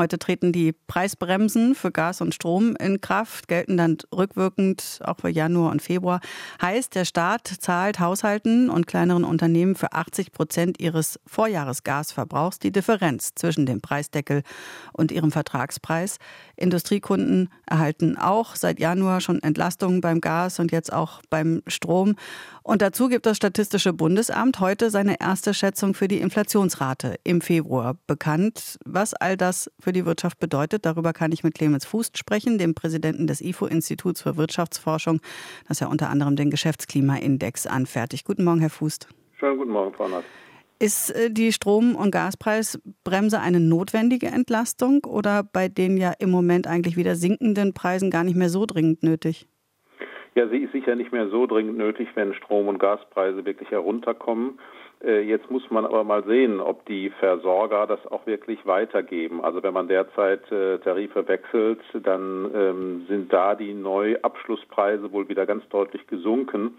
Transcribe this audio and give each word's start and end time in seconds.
Heute 0.00 0.18
treten 0.18 0.50
die 0.50 0.72
Preisbremsen 0.72 1.74
für 1.74 1.90
Gas 1.90 2.22
und 2.22 2.34
Strom 2.34 2.74
in 2.76 3.02
Kraft, 3.02 3.48
gelten 3.48 3.76
dann 3.76 3.98
rückwirkend 4.16 4.98
auch 5.04 5.18
für 5.18 5.28
Januar 5.28 5.72
und 5.72 5.82
Februar. 5.82 6.20
Heißt, 6.62 6.94
der 6.94 7.04
Staat 7.04 7.46
zahlt 7.46 8.00
Haushalten 8.00 8.70
und 8.70 8.86
kleineren 8.86 9.24
Unternehmen 9.24 9.74
für 9.74 9.92
80 9.92 10.32
Prozent 10.32 10.80
ihres 10.80 11.20
Vorjahresgasverbrauchs 11.26 12.58
die 12.58 12.72
Differenz 12.72 13.32
zwischen 13.34 13.66
dem 13.66 13.82
Preisdeckel 13.82 14.42
und 14.94 15.12
ihrem 15.12 15.32
Vertragspreis. 15.32 16.16
Industriekunden 16.56 17.50
erhalten 17.66 18.16
auch 18.16 18.56
seit 18.56 18.80
Januar 18.80 19.20
schon 19.20 19.42
Entlastungen 19.42 20.00
beim 20.00 20.22
Gas 20.22 20.60
und 20.60 20.72
jetzt 20.72 20.94
auch 20.94 21.20
beim 21.28 21.60
Strom. 21.66 22.16
Und 22.70 22.82
dazu 22.82 23.08
gibt 23.08 23.26
das 23.26 23.36
Statistische 23.36 23.92
Bundesamt 23.92 24.60
heute 24.60 24.90
seine 24.90 25.20
erste 25.20 25.54
Schätzung 25.54 25.92
für 25.92 26.06
die 26.06 26.20
Inflationsrate 26.20 27.16
im 27.24 27.40
Februar 27.40 27.96
bekannt. 28.06 28.78
Was 28.84 29.12
all 29.12 29.36
das 29.36 29.72
für 29.80 29.90
die 29.90 30.06
Wirtschaft 30.06 30.38
bedeutet, 30.38 30.86
darüber 30.86 31.12
kann 31.12 31.32
ich 31.32 31.42
mit 31.42 31.54
Clemens 31.54 31.84
Fuß 31.84 32.12
sprechen, 32.14 32.58
dem 32.58 32.76
Präsidenten 32.76 33.26
des 33.26 33.40
IFO-Instituts 33.40 34.22
für 34.22 34.36
Wirtschaftsforschung, 34.36 35.18
das 35.66 35.80
ja 35.80 35.88
unter 35.88 36.10
anderem 36.10 36.36
den 36.36 36.48
Geschäftsklimaindex 36.48 37.66
anfertigt. 37.66 38.24
Guten 38.24 38.44
Morgen, 38.44 38.60
Herr 38.60 38.70
Fuß. 38.70 39.00
Schönen 39.40 39.58
guten 39.58 39.72
Morgen, 39.72 39.92
Frau 39.92 40.06
Nass. 40.06 40.22
Ist 40.78 41.10
äh, 41.10 41.28
die 41.28 41.52
Strom- 41.52 41.96
und 41.96 42.12
Gaspreisbremse 42.12 43.40
eine 43.40 43.58
notwendige 43.58 44.28
Entlastung 44.28 45.02
oder 45.06 45.42
bei 45.42 45.66
den 45.66 45.96
ja 45.96 46.12
im 46.20 46.30
Moment 46.30 46.68
eigentlich 46.68 46.96
wieder 46.96 47.16
sinkenden 47.16 47.74
Preisen 47.74 48.12
gar 48.12 48.22
nicht 48.22 48.36
mehr 48.36 48.48
so 48.48 48.64
dringend 48.64 49.02
nötig? 49.02 49.48
Ja, 50.34 50.46
sie 50.48 50.58
ist 50.58 50.72
sicher 50.72 50.94
nicht 50.94 51.12
mehr 51.12 51.28
so 51.28 51.46
dringend 51.46 51.76
nötig, 51.76 52.08
wenn 52.14 52.34
Strom- 52.34 52.68
und 52.68 52.78
Gaspreise 52.78 53.44
wirklich 53.44 53.70
herunterkommen. 53.70 54.58
Äh, 55.02 55.22
jetzt 55.22 55.50
muss 55.50 55.68
man 55.70 55.84
aber 55.84 56.04
mal 56.04 56.22
sehen, 56.24 56.60
ob 56.60 56.84
die 56.86 57.10
Versorger 57.10 57.86
das 57.86 58.06
auch 58.06 58.26
wirklich 58.26 58.64
weitergeben. 58.66 59.42
Also 59.42 59.62
wenn 59.62 59.72
man 59.72 59.88
derzeit 59.88 60.50
äh, 60.52 60.78
Tarife 60.78 61.26
wechselt, 61.26 61.80
dann 62.02 62.50
ähm, 62.54 63.06
sind 63.08 63.32
da 63.32 63.54
die 63.54 63.72
Neuabschlusspreise 63.72 65.10
wohl 65.12 65.28
wieder 65.28 65.46
ganz 65.46 65.66
deutlich 65.70 66.06
gesunken. 66.06 66.78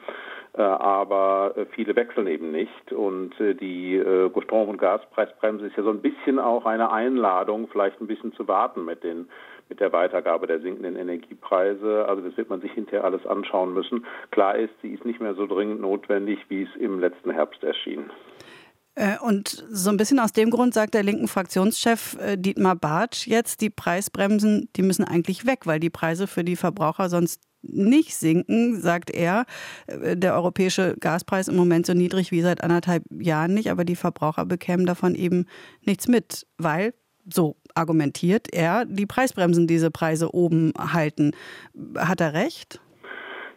Äh, 0.53 0.61
aber 0.61 1.55
viele 1.71 1.95
wechseln 1.95 2.27
eben 2.27 2.51
nicht. 2.51 2.93
Und 2.93 3.31
die 3.39 4.01
Strom- 4.43 4.69
und 4.69 4.77
Gaspreisbremse 4.77 5.67
ist 5.67 5.77
ja 5.77 5.83
so 5.83 5.89
ein 5.89 6.01
bisschen 6.01 6.39
auch 6.39 6.65
eine 6.65 6.91
Einladung, 6.91 7.67
vielleicht 7.71 8.01
ein 8.01 8.07
bisschen 8.07 8.33
zu 8.33 8.47
warten 8.47 8.85
mit 8.85 9.03
den 9.03 9.29
mit 9.71 9.79
der 9.79 9.93
Weitergabe 9.93 10.47
der 10.47 10.59
sinkenden 10.59 10.97
Energiepreise. 10.97 12.05
Also 12.05 12.21
das 12.21 12.35
wird 12.35 12.49
man 12.49 12.59
sich 12.59 12.73
hinterher 12.73 13.05
alles 13.05 13.25
anschauen 13.25 13.73
müssen. 13.73 14.05
Klar 14.29 14.57
ist, 14.57 14.73
sie 14.81 14.89
ist 14.89 15.05
nicht 15.05 15.21
mehr 15.21 15.33
so 15.33 15.47
dringend 15.47 15.79
notwendig, 15.79 16.39
wie 16.49 16.63
es 16.63 16.75
im 16.77 16.99
letzten 16.99 17.31
Herbst 17.31 17.63
erschien. 17.63 18.11
Äh, 18.95 19.17
und 19.21 19.65
so 19.69 19.89
ein 19.89 19.95
bisschen 19.95 20.19
aus 20.19 20.33
dem 20.33 20.49
Grund 20.49 20.73
sagt 20.73 20.93
der 20.93 21.03
linken 21.03 21.29
Fraktionschef 21.29 22.17
äh, 22.19 22.37
Dietmar 22.37 22.75
Bartsch 22.75 23.27
jetzt, 23.27 23.61
die 23.61 23.69
Preisbremsen, 23.69 24.67
die 24.75 24.81
müssen 24.81 25.05
eigentlich 25.05 25.45
weg, 25.45 25.59
weil 25.63 25.79
die 25.79 25.89
Preise 25.89 26.27
für 26.27 26.43
die 26.43 26.57
Verbraucher 26.57 27.07
sonst 27.07 27.41
nicht 27.61 28.13
sinken, 28.13 28.81
sagt 28.81 29.09
er. 29.09 29.45
Äh, 29.87 30.17
der 30.17 30.35
europäische 30.35 30.97
Gaspreis 30.99 31.47
im 31.47 31.55
Moment 31.55 31.85
so 31.85 31.93
niedrig 31.93 32.31
wie 32.31 32.41
seit 32.41 32.61
anderthalb 32.61 33.03
Jahren 33.09 33.53
nicht, 33.53 33.71
aber 33.71 33.85
die 33.85 33.95
Verbraucher 33.95 34.45
bekämen 34.45 34.85
davon 34.85 35.15
eben 35.15 35.45
nichts 35.85 36.09
mit, 36.09 36.45
weil 36.57 36.93
so 37.25 37.55
argumentiert 37.75 38.47
er, 38.53 38.85
die 38.85 39.05
Preisbremsen 39.05 39.67
diese 39.67 39.91
Preise 39.91 40.33
oben 40.33 40.73
halten. 40.77 41.31
Hat 41.97 42.21
er 42.21 42.33
recht? 42.33 42.79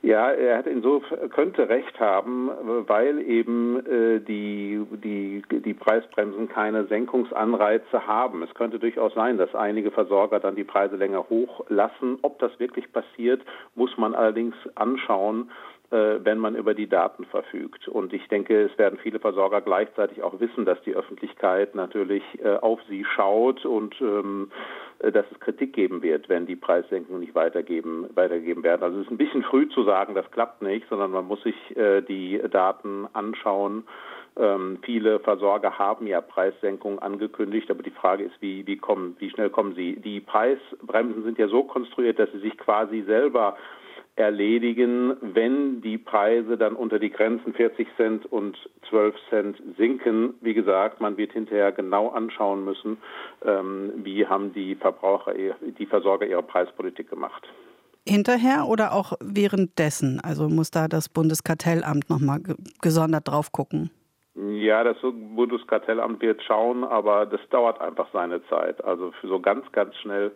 Ja, 0.05 0.31
er 0.33 0.59
hat 0.59 0.67
insofern 0.67 1.31
könnte 1.31 1.67
recht 1.71 1.99
haben, 1.99 2.51
weil 2.87 3.23
eben 3.23 3.79
äh, 3.87 4.21
die, 4.21 4.79
die, 5.03 5.43
die 5.51 5.73
Preisbremsen 5.73 6.47
keine 6.47 6.85
Senkungsanreize 6.89 8.07
haben. 8.07 8.43
Es 8.43 8.53
könnte 8.53 8.79
durchaus 8.79 9.15
sein, 9.15 9.39
dass 9.39 9.55
einige 9.55 9.91
Versorger 9.91 10.41
dann 10.41 10.57
die 10.57 10.65
Preise 10.65 10.97
länger 10.97 11.25
hochlassen. 11.31 12.19
Ob 12.21 12.39
das 12.39 12.53
wirklich 12.61 12.93
passiert, 12.93 13.41
muss 13.77 13.97
man 13.97 14.15
allerdings 14.15 14.55
anschauen 14.75 15.51
wenn 15.95 16.39
man 16.39 16.57
über 16.57 16.75
die 16.75 16.89
Daten 16.89 17.25
verfügt. 17.25 17.87
Und 17.89 18.13
ich 18.13 18.27
denke, 18.29 18.63
es 18.63 18.77
werden 18.79 18.99
viele 19.03 19.21
Versorger 19.21 19.61
gleichzeitig 19.61 20.23
auch 20.23 20.41
wissen, 20.41 20.65
dass 20.65 20.81
die 20.83 20.95
Öffentlichkeit 20.95 21.75
natürlich 21.75 22.23
äh, 22.43 22.57
auf 22.57 22.81
sie 22.89 23.05
schaut 23.05 23.65
und 23.65 23.95
ähm, 24.01 24.51
äh, 24.99 25.13
dass 25.13 25.25
es 25.31 25.39
Kritik 25.41 25.73
geben 25.73 26.03
wird, 26.03 26.29
wenn 26.29 26.47
die 26.47 26.57
Preissenkungen 26.57 27.21
nicht 27.21 27.35
weitergeben, 27.35 28.09
weitergeben 28.15 28.63
werden. 28.63 28.83
Also 28.83 28.99
es 28.99 29.07
ist 29.07 29.13
ein 29.13 29.19
bisschen 29.19 29.45
früh 29.45 29.69
zu 29.69 29.85
sagen, 29.85 30.15
das 30.15 30.31
klappt 30.31 30.63
nicht, 30.63 30.89
sondern 30.89 31.13
man 31.13 31.27
muss 31.27 31.43
sich 31.43 31.55
die 32.09 32.41
Daten 32.51 33.07
anschauen. 33.13 33.85
Ähm, 34.37 34.79
viele 34.83 35.21
Versorger 35.21 35.79
haben 35.79 36.07
ja 36.07 36.21
Preissenkungen 36.21 36.99
angekündigt, 36.99 37.71
aber 37.71 37.83
die 37.83 37.91
Frage 37.91 38.25
ist, 38.25 38.35
wie, 38.41 38.67
wie, 38.67 38.77
kommen, 38.77 39.15
wie 39.21 39.31
schnell 39.31 39.51
kommen 39.51 39.75
sie? 39.75 39.97
Die 39.97 40.21
Preisbremsen 40.21 41.23
sind 41.23 41.39
ja 41.39 41.47
so 41.47 41.63
konstruiert, 41.63 42.19
dass 42.19 42.31
sie 42.33 42.41
sich 42.41 42.59
quasi 42.59 43.03
selber 43.03 43.57
erledigen, 44.17 45.17
wenn 45.21 45.81
die 45.81 45.99
Preise 45.99 46.57
dann 46.57 46.77
unter 46.77 46.99
die 46.99 47.11
Grenzen 47.11 47.53
40 47.53 47.89
Cent 47.97 48.27
und 48.27 48.57
12 48.89 49.15
Cent 49.29 49.63
sinken. 49.77 50.35
Wie 50.41 50.55
gesagt, 50.55 51.01
man 51.01 51.17
wird 51.17 51.33
hinterher 51.33 51.73
genau 51.73 52.09
anschauen 52.09 52.65
müssen, 52.65 52.99
ähm, 53.45 53.93
wie 53.97 54.27
haben 54.27 54.53
die 54.53 54.77
Verbraucher, 54.77 55.35
die 55.35 55.87
Versorger 55.87 56.27
ihre 56.27 56.43
Preispolitik 56.43 57.11
gemacht. 57.11 57.49
Hinterher 58.07 58.67
oder 58.69 58.93
auch 58.93 59.15
währenddessen? 59.21 60.21
Also 60.23 60.49
muss 60.49 60.71
da 60.71 60.89
das 60.89 61.09
Bundeskartellamt 61.09 62.09
nochmal 62.11 62.41
gesondert 62.83 63.27
drauf 63.27 63.51
gucken? 63.51 63.91
Ja, 64.37 64.85
das 64.85 64.97
Bundeskartellamt 65.01 66.21
wird 66.21 66.43
schauen, 66.43 66.85
aber 66.85 67.25
das 67.25 67.41
dauert 67.51 67.81
einfach 67.81 68.09
seine 68.13 68.45
Zeit. 68.49 68.85
Also 68.85 69.13
für 69.21 69.29
so 69.29 69.41
ganz, 69.41 69.71
ganz 69.73 69.97
schnell 69.97 70.33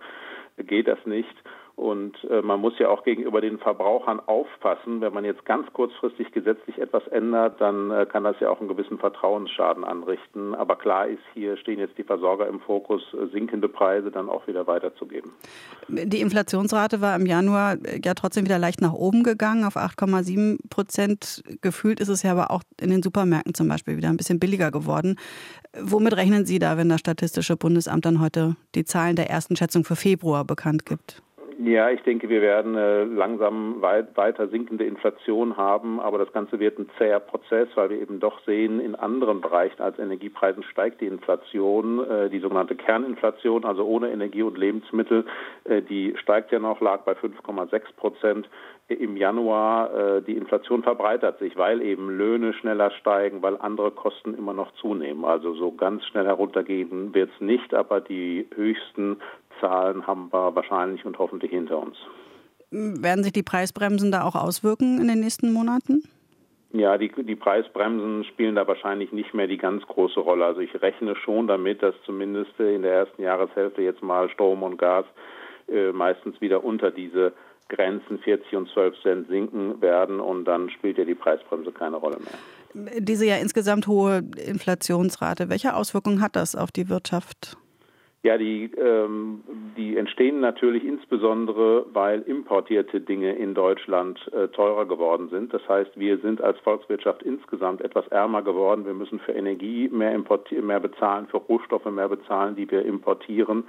geht 0.56 0.88
das 0.88 0.98
nicht. 1.04 1.34
Und 1.78 2.16
äh, 2.28 2.42
man 2.42 2.60
muss 2.60 2.76
ja 2.80 2.88
auch 2.88 3.04
gegenüber 3.04 3.40
den 3.40 3.60
Verbrauchern 3.60 4.18
aufpassen. 4.26 5.00
Wenn 5.00 5.14
man 5.14 5.24
jetzt 5.24 5.44
ganz 5.44 5.72
kurzfristig 5.72 6.32
gesetzlich 6.32 6.76
etwas 6.78 7.06
ändert, 7.06 7.60
dann 7.60 7.92
äh, 7.92 8.04
kann 8.04 8.24
das 8.24 8.34
ja 8.40 8.50
auch 8.50 8.58
einen 8.58 8.68
gewissen 8.68 8.98
Vertrauensschaden 8.98 9.84
anrichten. 9.84 10.56
Aber 10.56 10.74
klar 10.74 11.06
ist, 11.06 11.22
hier 11.34 11.56
stehen 11.56 11.78
jetzt 11.78 11.96
die 11.96 12.02
Versorger 12.02 12.48
im 12.48 12.58
Fokus, 12.58 13.00
äh, 13.14 13.26
sinkende 13.28 13.68
Preise 13.68 14.10
dann 14.10 14.28
auch 14.28 14.48
wieder 14.48 14.66
weiterzugeben. 14.66 15.30
Die 15.86 16.20
Inflationsrate 16.20 17.00
war 17.00 17.14
im 17.14 17.26
Januar 17.26 17.76
äh, 17.84 18.00
ja 18.04 18.14
trotzdem 18.14 18.44
wieder 18.44 18.58
leicht 18.58 18.80
nach 18.80 18.92
oben 18.92 19.22
gegangen, 19.22 19.62
auf 19.62 19.76
8,7 19.76 20.58
Prozent. 20.70 21.44
Gefühlt 21.60 22.00
ist 22.00 22.08
es 22.08 22.24
ja 22.24 22.32
aber 22.32 22.50
auch 22.50 22.64
in 22.80 22.90
den 22.90 23.04
Supermärkten 23.04 23.54
zum 23.54 23.68
Beispiel 23.68 23.96
wieder 23.96 24.08
ein 24.08 24.16
bisschen 24.16 24.40
billiger 24.40 24.72
geworden. 24.72 25.14
Womit 25.80 26.16
rechnen 26.16 26.44
Sie 26.44 26.58
da, 26.58 26.76
wenn 26.76 26.88
das 26.88 26.98
Statistische 26.98 27.56
Bundesamt 27.56 28.04
dann 28.04 28.20
heute 28.20 28.56
die 28.74 28.84
Zahlen 28.84 29.14
der 29.14 29.30
ersten 29.30 29.54
Schätzung 29.54 29.84
für 29.84 29.94
Februar 29.94 30.44
bekannt 30.44 30.84
gibt? 30.84 31.22
Ja, 31.60 31.91
ich 31.91 32.00
denke, 32.02 32.28
wir 32.28 32.41
werden 32.41 32.76
äh, 32.76 33.02
langsam 33.02 33.82
weit, 33.82 34.16
weiter 34.16 34.46
sinkende 34.46 34.84
Inflation 34.84 35.56
haben, 35.56 35.98
aber 35.98 36.16
das 36.16 36.32
Ganze 36.32 36.60
wird 36.60 36.78
ein 36.78 36.88
zäher 36.98 37.19
Prozess, 37.19 37.69
weil 37.74 37.91
wir 37.91 38.00
eben 38.00 38.20
doch 38.20 38.38
sehen, 38.46 38.78
in 38.78 38.94
anderen 38.94 39.41
Bereichen 39.41 39.82
als 39.82 39.98
Energiepreisen 39.98 40.62
steigt 40.62 41.00
die 41.00 41.08
Inflation, 41.08 42.08
äh, 42.08 42.30
die 42.30 42.38
sogenannte 42.38 42.76
Kerninflation, 42.76 43.64
also 43.64 43.84
ohne 43.84 44.12
Energie 44.12 44.42
und 44.42 44.56
Lebensmittel, 44.56 45.26
äh, 45.64 45.82
die 45.82 46.14
steigt 46.19 46.52
ja 46.52 46.60
noch, 46.60 46.80
lag 46.80 47.00
bei 47.00 47.14
5,6 47.14 47.92
Prozent 47.96 48.48
im 48.86 49.16
Januar. 49.16 49.92
Äh, 49.92 50.22
die 50.22 50.36
Inflation 50.36 50.84
verbreitert 50.84 51.40
sich, 51.40 51.56
weil 51.56 51.82
eben 51.82 52.08
Löhne 52.08 52.52
schneller 52.52 52.92
steigen, 52.92 53.42
weil 53.42 53.56
andere 53.58 53.90
Kosten 53.90 54.34
immer 54.34 54.52
noch 54.52 54.72
zunehmen. 54.75 55.25
Also 55.25 55.54
so 55.54 55.72
ganz 55.72 56.04
schnell 56.06 56.26
heruntergehen 56.26 57.12
wird 57.14 57.30
es 57.34 57.40
nicht, 57.40 57.75
aber 57.75 58.00
die 58.00 58.46
höchsten 58.54 59.16
Zahlen 59.60 60.06
haben 60.06 60.32
wir 60.32 60.54
wahrscheinlich 60.54 61.04
und 61.04 61.19
hoffentlich 61.19 61.50
hinter 61.50 61.78
uns. 61.78 61.96
Werden 62.70 63.24
sich 63.24 63.32
die 63.32 63.42
Preisbremsen 63.42 64.12
da 64.12 64.24
auch 64.24 64.34
auswirken 64.34 65.00
in 65.00 65.08
den 65.08 65.20
nächsten 65.20 65.52
Monaten? 65.52 66.02
Ja, 66.72 66.98
die, 66.98 67.10
die 67.10 67.36
Preisbremsen 67.36 68.24
spielen 68.24 68.54
da 68.54 68.66
wahrscheinlich 68.66 69.10
nicht 69.10 69.32
mehr 69.32 69.46
die 69.46 69.56
ganz 69.56 69.82
große 69.86 70.20
Rolle. 70.20 70.44
Also 70.44 70.60
ich 70.60 70.82
rechne 70.82 71.16
schon 71.16 71.46
damit, 71.46 71.82
dass 71.82 71.94
zumindest 72.04 72.52
in 72.58 72.82
der 72.82 72.92
ersten 72.92 73.22
Jahreshälfte 73.22 73.80
jetzt 73.80 74.02
mal 74.02 74.28
Strom 74.28 74.62
und 74.62 74.76
Gas 74.76 75.06
äh, 75.69 75.93
meistens 75.93 76.38
wieder 76.43 76.62
unter 76.62 76.90
diese 76.90 77.32
Grenzen 77.69 78.19
40 78.19 78.55
und 78.55 78.69
12 78.70 79.02
Cent 79.02 79.28
sinken 79.28 79.81
werden 79.81 80.20
und 80.20 80.44
dann 80.44 80.70
spielt 80.70 80.99
ja 80.99 81.05
die 81.05 81.14
Preisbremse 81.14 81.72
keine 81.72 81.96
Rolle 81.96 82.19
mehr. 82.19 82.99
Diese 82.99 83.26
ja 83.26 83.37
insgesamt 83.37 83.87
hohe 83.87 84.22
Inflationsrate, 84.37 85.49
welche 85.49 85.75
Auswirkungen 85.75 86.20
hat 86.20 86.37
das 86.37 86.55
auf 86.55 86.70
die 86.70 86.88
Wirtschaft? 86.88 87.56
Ja, 88.28 88.36
die, 88.36 88.70
ähm, 88.76 89.42
die 89.75 89.96
entstehen 89.96 90.40
natürlich 90.40 90.84
insbesondere, 90.84 91.86
weil 91.94 92.20
importierte 92.20 93.00
Dinge 93.00 93.32
in 93.32 93.54
Deutschland 93.54 94.20
äh, 94.34 94.48
teurer 94.48 94.84
geworden 94.84 95.30
sind. 95.30 95.54
Das 95.54 95.66
heißt, 95.66 95.92
wir 95.98 96.19
sind 96.19 96.42
als 96.42 96.58
Volkswirtschaft 96.58 97.22
insgesamt 97.22 97.80
etwas 97.80 98.06
ärmer 98.08 98.42
geworden. 98.42 98.84
Wir 98.84 98.92
müssen 98.92 99.19
für 99.19 99.32
Energie 99.32 99.88
mehr, 99.88 100.14
mehr 100.60 100.80
bezahlen, 100.80 101.26
für 101.28 101.38
Rohstoffe 101.38 101.86
mehr 101.86 102.10
bezahlen, 102.10 102.54
die 102.54 102.70
wir 102.70 102.84
importieren. 102.84 103.64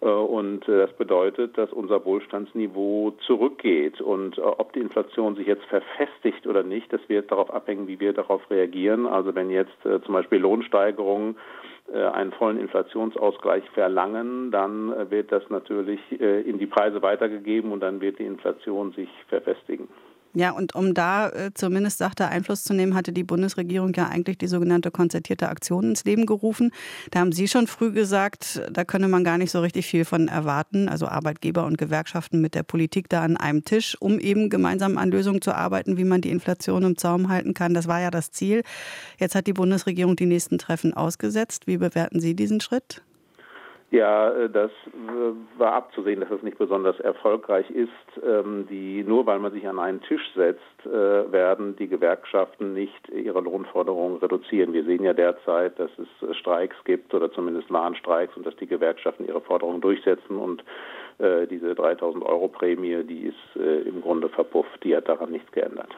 Äh, 0.00 0.06
und 0.06 0.68
äh, 0.68 0.86
das 0.86 0.92
bedeutet, 0.92 1.58
dass 1.58 1.72
unser 1.72 2.04
Wohlstandsniveau 2.04 3.12
zurückgeht. 3.26 4.00
Und 4.00 4.38
äh, 4.38 4.42
ob 4.42 4.72
die 4.72 4.80
Inflation 4.80 5.34
sich 5.34 5.48
jetzt 5.48 5.64
verfestigt 5.64 6.46
oder 6.46 6.62
nicht, 6.62 6.92
das 6.92 7.00
wird 7.08 7.32
darauf 7.32 7.52
abhängen, 7.52 7.88
wie 7.88 7.98
wir 7.98 8.12
darauf 8.12 8.48
reagieren. 8.50 9.06
Also 9.06 9.34
wenn 9.34 9.50
jetzt 9.50 9.76
zum 9.82 10.14
Beispiel 10.14 10.38
Lohnsteigerungen 10.38 11.36
einen 11.92 12.32
vollen 12.32 12.58
Inflationsausgleich 12.58 13.68
verlangen, 13.70 14.50
dann 14.50 15.10
wird 15.10 15.30
das 15.30 15.48
natürlich 15.50 16.00
in 16.20 16.58
die 16.58 16.66
Preise 16.66 17.00
weitergegeben 17.00 17.72
und 17.72 17.80
dann 17.80 18.00
wird 18.00 18.18
die 18.18 18.24
Inflation 18.24 18.92
sich 18.92 19.08
verfestigen. 19.28 19.88
Ja, 20.38 20.50
und 20.50 20.74
um 20.74 20.92
da 20.92 21.30
äh, 21.30 21.50
zumindest 21.54 21.96
sachte 21.96 22.28
Einfluss 22.28 22.62
zu 22.62 22.74
nehmen, 22.74 22.94
hatte 22.94 23.10
die 23.10 23.24
Bundesregierung 23.24 23.94
ja 23.94 24.08
eigentlich 24.08 24.36
die 24.36 24.48
sogenannte 24.48 24.90
konzertierte 24.90 25.48
Aktion 25.48 25.88
ins 25.88 26.04
Leben 26.04 26.26
gerufen. 26.26 26.72
Da 27.10 27.20
haben 27.20 27.32
Sie 27.32 27.48
schon 27.48 27.66
früh 27.66 27.90
gesagt, 27.90 28.60
da 28.70 28.84
könne 28.84 29.08
man 29.08 29.24
gar 29.24 29.38
nicht 29.38 29.50
so 29.50 29.60
richtig 29.60 29.86
viel 29.86 30.04
von 30.04 30.28
erwarten, 30.28 30.90
also 30.90 31.08
Arbeitgeber 31.08 31.64
und 31.64 31.78
Gewerkschaften 31.78 32.42
mit 32.42 32.54
der 32.54 32.64
Politik 32.64 33.08
da 33.08 33.22
an 33.22 33.38
einem 33.38 33.64
Tisch, 33.64 33.96
um 33.98 34.18
eben 34.18 34.50
gemeinsam 34.50 34.98
an 34.98 35.10
Lösungen 35.10 35.40
zu 35.40 35.54
arbeiten, 35.54 35.96
wie 35.96 36.04
man 36.04 36.20
die 36.20 36.30
Inflation 36.30 36.82
im 36.82 36.98
Zaum 36.98 37.30
halten 37.30 37.54
kann. 37.54 37.72
Das 37.72 37.88
war 37.88 38.02
ja 38.02 38.10
das 38.10 38.30
Ziel. 38.30 38.62
Jetzt 39.18 39.36
hat 39.36 39.46
die 39.46 39.54
Bundesregierung 39.54 40.16
die 40.16 40.26
nächsten 40.26 40.58
Treffen 40.58 40.92
ausgesetzt. 40.92 41.66
Wie 41.66 41.78
bewerten 41.78 42.20
Sie 42.20 42.36
diesen 42.36 42.60
Schritt? 42.60 43.00
Ja, 43.96 44.30
äh, 44.30 44.50
das 44.50 44.70
äh, 44.92 45.58
war 45.58 45.72
abzusehen, 45.72 46.20
dass 46.20 46.30
es 46.30 46.42
nicht 46.42 46.58
besonders 46.58 47.00
erfolgreich 47.00 47.70
ist. 47.70 47.88
Ähm, 48.22 48.66
die, 48.68 49.02
nur 49.02 49.24
weil 49.24 49.38
man 49.38 49.52
sich 49.52 49.66
an 49.66 49.78
einen 49.78 50.02
Tisch 50.02 50.34
setzt, 50.34 50.60
äh, 50.84 51.32
werden 51.32 51.76
die 51.76 51.88
Gewerkschaften 51.88 52.74
nicht 52.74 53.08
ihre 53.08 53.40
Lohnforderungen 53.40 54.18
reduzieren. 54.18 54.74
Wir 54.74 54.84
sehen 54.84 55.02
ja 55.02 55.14
derzeit, 55.14 55.78
dass 55.78 55.90
es 55.96 56.36
Streiks 56.36 56.76
gibt 56.84 57.14
oder 57.14 57.32
zumindest 57.32 57.72
Warnstreiks 57.72 58.36
und 58.36 58.44
dass 58.44 58.54
die 58.56 58.66
Gewerkschaften 58.66 59.26
ihre 59.26 59.40
Forderungen 59.40 59.80
durchsetzen 59.80 60.36
und 60.36 60.62
diese 61.50 61.74
3000 61.74 62.22
Euro 62.26 62.48
Prämie, 62.48 63.02
die 63.02 63.28
ist 63.28 63.56
im 63.56 64.02
Grunde 64.02 64.28
verpufft. 64.28 64.84
Die 64.84 64.94
hat 64.94 65.08
daran 65.08 65.30
nichts 65.30 65.50
geändert. 65.50 65.88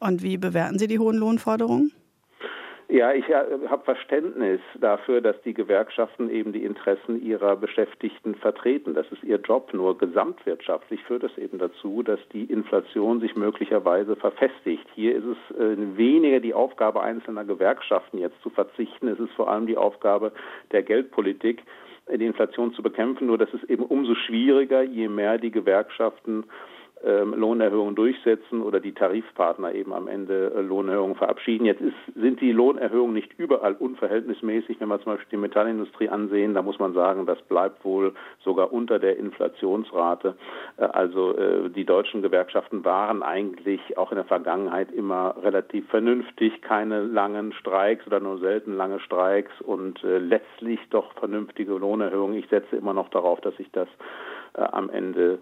Und 0.00 0.24
wie 0.24 0.38
bewerten 0.38 0.76
Sie 0.76 0.88
die 0.88 0.98
hohen 0.98 1.16
Lohnforderungen? 1.16 1.92
Ja, 2.90 3.12
ich 3.12 3.28
äh, 3.28 3.44
habe 3.68 3.84
Verständnis 3.84 4.60
dafür, 4.80 5.20
dass 5.20 5.40
die 5.42 5.54
Gewerkschaften 5.54 6.28
eben 6.28 6.52
die 6.52 6.64
Interessen 6.64 7.22
ihrer 7.24 7.54
Beschäftigten 7.54 8.34
vertreten. 8.34 8.94
Das 8.94 9.06
ist 9.12 9.22
ihr 9.22 9.36
Job. 9.36 9.72
Nur 9.72 9.96
gesamtwirtschaftlich 9.96 11.00
führt 11.04 11.22
es 11.22 11.38
eben 11.38 11.58
dazu, 11.58 12.02
dass 12.02 12.18
die 12.32 12.46
Inflation 12.46 13.20
sich 13.20 13.36
möglicherweise 13.36 14.16
verfestigt. 14.16 14.84
Hier 14.96 15.14
ist 15.14 15.24
es 15.24 15.56
äh, 15.56 15.76
weniger 15.96 16.40
die 16.40 16.52
Aufgabe 16.52 17.00
einzelner 17.00 17.44
Gewerkschaften 17.44 18.18
jetzt 18.18 18.42
zu 18.42 18.50
verzichten. 18.50 19.06
Es 19.06 19.20
ist 19.20 19.32
vor 19.34 19.48
allem 19.48 19.68
die 19.68 19.76
Aufgabe 19.76 20.32
der 20.72 20.82
Geldpolitik, 20.82 21.62
die 22.12 22.26
Inflation 22.26 22.72
zu 22.72 22.82
bekämpfen. 22.82 23.28
Nur 23.28 23.38
das 23.38 23.54
ist 23.54 23.70
eben 23.70 23.84
umso 23.84 24.16
schwieriger, 24.16 24.82
je 24.82 25.06
mehr 25.06 25.38
die 25.38 25.52
Gewerkschaften 25.52 26.42
Lohnerhöhungen 27.02 27.94
durchsetzen 27.94 28.62
oder 28.62 28.78
die 28.78 28.92
Tarifpartner 28.92 29.74
eben 29.74 29.94
am 29.94 30.06
Ende 30.06 30.52
äh, 30.54 30.60
Lohnerhöhungen 30.60 31.16
verabschieden. 31.16 31.64
Jetzt 31.64 31.80
ist, 31.80 31.94
sind 32.14 32.40
die 32.42 32.52
Lohnerhöhungen 32.52 33.14
nicht 33.14 33.32
überall 33.38 33.74
unverhältnismäßig. 33.74 34.80
Wenn 34.80 34.88
wir 34.88 35.00
zum 35.00 35.12
Beispiel 35.12 35.38
die 35.38 35.42
Metallindustrie 35.42 36.10
ansehen, 36.10 36.52
da 36.52 36.60
muss 36.60 36.78
man 36.78 36.92
sagen, 36.92 37.24
das 37.24 37.40
bleibt 37.42 37.82
wohl 37.86 38.12
sogar 38.44 38.72
unter 38.72 38.98
der 38.98 39.16
Inflationsrate. 39.16 40.34
Äh, 40.76 40.84
also 40.84 41.36
äh, 41.36 41.70
die 41.70 41.86
deutschen 41.86 42.20
Gewerkschaften 42.20 42.84
waren 42.84 43.22
eigentlich 43.22 43.96
auch 43.96 44.12
in 44.12 44.16
der 44.16 44.26
Vergangenheit 44.26 44.92
immer 44.92 45.36
relativ 45.42 45.88
vernünftig, 45.88 46.60
keine 46.60 47.02
langen 47.02 47.54
Streiks 47.54 48.06
oder 48.06 48.20
nur 48.20 48.38
selten 48.40 48.76
lange 48.76 49.00
Streiks 49.00 49.52
und 49.62 50.02
letztlich 50.02 50.78
doch 50.90 51.12
vernünftige 51.14 51.72
Lohnerhöhungen. 51.72 52.36
Ich 52.36 52.48
setze 52.48 52.76
immer 52.76 52.92
noch 52.92 53.08
darauf, 53.08 53.40
dass 53.40 53.56
sich 53.56 53.70
das 53.72 53.88
am 54.54 54.90
Ende 54.90 55.38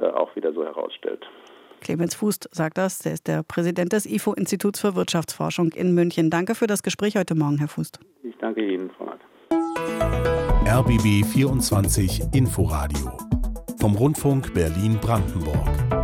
auch 0.00 0.34
wieder 0.36 0.52
so 0.52 0.64
herausstellt. 0.64 1.24
Clemens 1.80 2.14
Fuß 2.14 2.40
sagt 2.50 2.78
das. 2.78 2.98
Der 3.00 3.12
ist 3.12 3.28
der 3.28 3.42
Präsident 3.42 3.92
des 3.92 4.06
IFO-Instituts 4.06 4.80
für 4.80 4.96
Wirtschaftsforschung 4.96 5.72
in 5.72 5.94
München. 5.94 6.30
Danke 6.30 6.54
für 6.54 6.66
das 6.66 6.82
Gespräch 6.82 7.16
heute 7.16 7.34
Morgen, 7.34 7.58
Herr 7.58 7.68
Fuß. 7.68 7.92
Ich 8.22 8.36
danke 8.38 8.66
Ihnen, 8.66 8.90
Frau 8.90 9.04
Nack. 9.04 9.20
RBB 10.66 11.24
24 11.26 12.22
Inforadio 12.34 13.12
vom 13.78 13.94
Rundfunk 13.96 14.54
Berlin-Brandenburg. 14.54 16.03